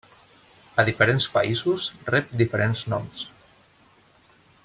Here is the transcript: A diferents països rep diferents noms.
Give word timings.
A 0.83 0.85
diferents 0.87 1.27
països 1.35 1.91
rep 2.15 2.33
diferents 2.41 2.83
noms. 2.95 3.23